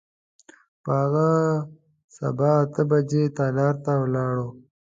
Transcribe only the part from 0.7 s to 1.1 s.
په